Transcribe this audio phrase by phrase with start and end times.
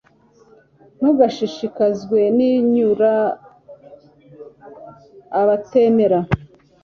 [0.97, 3.13] ntugashishikazwe n'ibinyura
[5.39, 6.19] abatemera